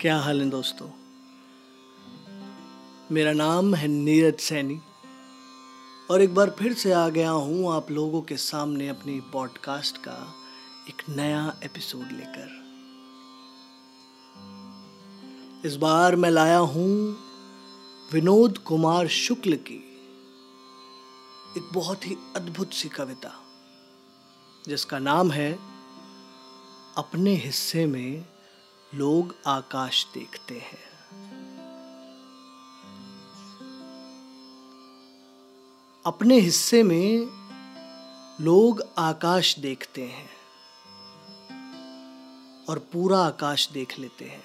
क्या 0.00 0.18
हाल 0.18 0.40
है 0.40 0.50
दोस्तों? 0.50 0.90
मेरा 3.12 3.32
नाम 3.32 3.74
है 3.74 3.88
नीरज 3.88 4.38
सैनी 4.38 4.80
और 6.10 6.22
एक 6.22 6.34
बार 6.34 6.50
फिर 6.50 6.74
से 6.74 6.92
आ 6.92 7.08
गया 7.08 7.30
हूँ 7.30 7.72
आप 7.72 7.90
लोगों 7.90 8.22
के 8.22 8.36
सामने 8.36 8.88
अपनी 8.88 9.20
पॉडकास्ट 9.20 9.96
का 9.96 10.34
एक 10.88 11.02
नया 11.08 11.60
एपिसोड 11.64 12.12
लेकर। 12.12 12.48
इस 15.64 15.76
बार 15.76 16.16
मैं 16.16 16.30
लाया 16.30 16.58
हूँ 16.58 17.16
विनोद 18.12 18.58
कुमार 18.58 19.08
शुक्ल 19.08 19.54
की 19.54 19.98
एक 21.56 21.68
बहुत 21.72 22.06
ही 22.06 22.16
अद्भुत 22.36 22.72
सी 22.72 22.88
कविता, 22.88 23.32
जिसका 24.68 24.98
नाम 24.98 25.30
है, 25.30 25.58
अपने 26.96 27.34
हिस्से 27.34 27.86
में 27.86 28.24
लोग 28.94 29.34
आकाश 29.46 30.06
देखते 30.14 30.54
हैं। 30.54 30.90
अपने 36.06 36.38
हिस्से 36.38 36.82
में 36.82 37.26
लोग 38.40 38.82
आकाश 38.98 39.58
देखते 39.58 40.02
हैं 40.02 40.30
और 42.68 42.78
पूरा 42.78 43.18
आकाश 43.18 43.70
देख 43.70 43.98
लेते 43.98 44.24
हैं। 44.24 44.44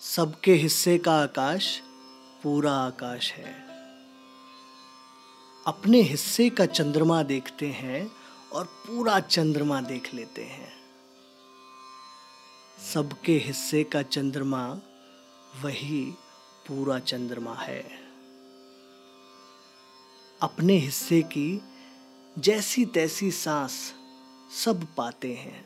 सबके 0.00 0.54
हिस्से 0.54 0.98
का 0.98 1.22
आकाश 1.22 1.80
पूरा 2.42 2.72
आकाश 2.72 3.32
है। 3.32 3.68
अपने 5.66 6.02
हिस्से 6.02 6.50
का 6.50 6.66
चंद्रमा 6.66 7.22
देखते 7.22 7.66
हैं 7.66 8.12
और 8.52 8.64
पूरा 8.64 9.20
चंद्रमा 9.20 9.80
देख 9.80 10.14
लेते 10.14 10.44
हैं। 10.44 10.77
सबके 12.78 13.32
हिस्से 13.32 13.84
का 13.84 14.02
चंद्रमा 14.02 14.80
वही 15.64 16.04
पूरा 16.68 16.98
चंद्रमा 16.98 17.54
है। 17.54 17.84
अपने 20.42 20.76
हिस्से 20.76 21.22
की 21.22 21.60
जैसी 22.38 22.84
तैसी 22.86 23.30
सांस 23.30 23.94
सब 24.64 24.86
पाते 24.96 25.34
हैं। 25.34 25.64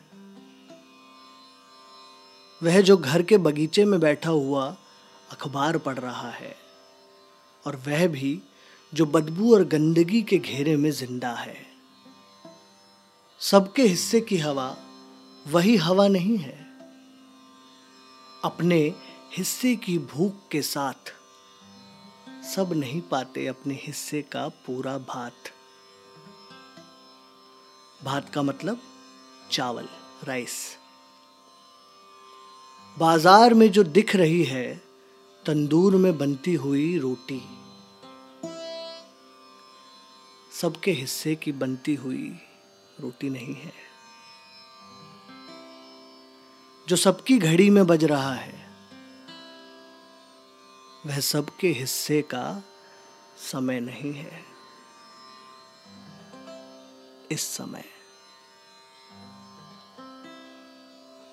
वह 2.62 2.80
जो 2.80 2.96
घर 2.96 3.22
के 3.22 3.38
बगीचे 3.38 3.84
में 3.84 4.00
बैठा 4.00 4.30
हुआ 4.30 4.76
अखबार 5.30 5.78
पढ़ 5.78 5.98
रहा 5.98 6.30
है 6.30 6.56
और 7.66 7.76
वह 7.76 8.06
भी 8.06 8.42
जो 8.94 9.06
बदबू 9.06 9.54
और 9.54 9.64
गंदगी 9.64 10.22
के 10.22 10.38
घेरे 10.38 10.76
में 10.76 10.90
ज़िंदा 10.90 11.34
है। 11.34 11.56
सबके 13.40 13.82
हिस्से 13.82 14.20
की 14.20 14.38
हवा 14.38 14.76
वही 15.48 15.76
हवा 15.76 16.08
नहीं 16.08 16.38
है। 16.38 16.61
अपने 18.44 18.94
हिस्से 19.36 19.76
की 19.76 19.98
भूख 19.98 20.34
के 20.50 20.62
साथ। 20.62 21.12
सब 22.44 22.72
नहीं 22.72 23.00
पाते 23.00 23.46
अपने 23.46 23.74
हिस्से 23.74 24.22
का 24.22 24.48
पूरा 24.48 24.98
भात। 24.98 25.50
भात 28.04 28.28
का 28.28 28.42
मतलब 28.42 28.80
चावल, 29.50 29.88
राइस। 30.24 30.78
बाज़ार 32.98 33.54
में 33.54 33.70
जो 33.72 33.82
दिख 33.82 34.16
रही 34.16 34.42
है, 34.44 34.82
तंदूर 35.46 35.96
में 35.96 36.18
बनती 36.18 36.54
हुई 36.54 36.98
रोटी। 36.98 37.42
सबके 40.52 40.92
हिस्से 40.92 41.34
की 41.34 41.52
बनती 41.52 41.94
हुई 41.94 42.32
रोटी 43.00 43.30
नहीं 43.30 43.54
है। 43.54 43.91
जो 46.88 46.96
सबकी 46.96 47.38
घड़ी 47.38 47.70
में 47.70 47.86
बज 47.86 48.04
रहा 48.04 48.34
है, 48.34 48.70
वह 51.06 51.20
सबके 51.20 51.68
हिस्से 51.68 52.22
का 52.22 52.62
समय 53.36 53.80
नहीं 53.80 54.14
है। 54.14 54.44
इस 57.30 57.40
समय। 57.40 57.84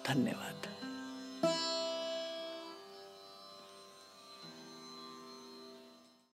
धन्यवाद। 0.08 0.79